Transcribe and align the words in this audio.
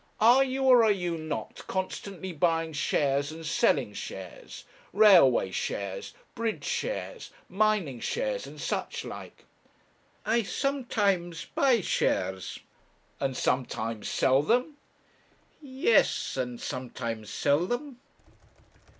Are 0.19 0.43
you, 0.43 0.63
or 0.63 0.83
are 0.83 0.89
you 0.91 1.15
not, 1.15 1.61
constantly 1.67 2.31
buying 2.33 2.73
shares 2.73 3.31
and 3.31 3.45
selling 3.45 3.93
shares 3.93 4.63
railway 4.93 5.51
shares 5.51 6.15
bridge 6.33 6.63
shares 6.63 7.29
mining 7.47 7.99
shares 7.99 8.47
and 8.47 8.59
such 8.59 9.05
like?' 9.05 9.45
'I 10.25 10.41
sometimes 10.41 11.45
buy 11.53 11.81
shares.' 11.81 12.61
'And 13.19 13.37
sometimes 13.37 14.09
sell 14.09 14.41
them?' 14.41 14.77
'Yes 15.61 16.35
and 16.35 16.59
sometimes 16.59 17.29
sell 17.29 17.67
them.' 17.67 17.99